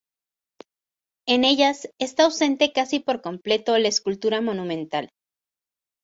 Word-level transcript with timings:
En 1.27 1.43
ellas 1.45 1.87
está 1.99 2.23
ausente 2.23 2.73
casi 2.73 2.99
por 3.01 3.21
completo 3.21 3.77
la 3.77 3.87
escultura 3.89 4.41
monumental. 4.41 5.11